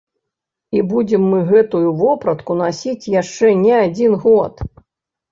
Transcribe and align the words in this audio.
І 0.75 0.79
будзем 0.91 1.25
мы 1.33 1.41
гэтую 1.49 1.89
вопратку 2.03 2.55
насіць 2.61 3.11
яшчэ 3.21 3.51
не 3.65 3.75
адзін 3.83 4.17
год. 4.25 4.65